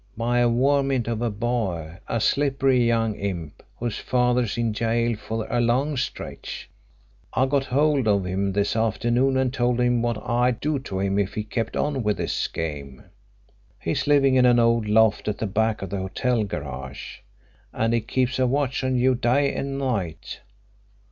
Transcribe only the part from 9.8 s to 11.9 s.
what I'd do to him if he kept